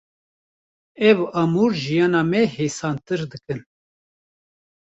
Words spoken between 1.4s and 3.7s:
amûr jiyana me hêsantir dikin.